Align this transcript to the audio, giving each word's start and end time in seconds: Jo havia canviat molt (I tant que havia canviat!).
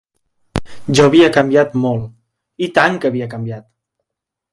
Jo 0.99 1.03
havia 1.09 1.27
canviat 1.35 1.75
molt 1.83 2.65
(I 2.69 2.71
tant 2.79 2.97
que 3.05 3.11
havia 3.13 3.29
canviat!). 3.35 3.69